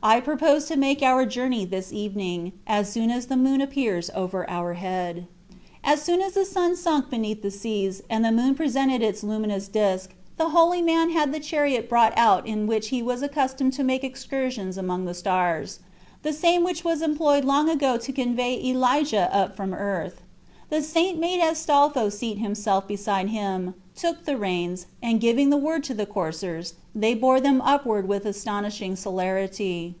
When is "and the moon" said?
8.08-8.54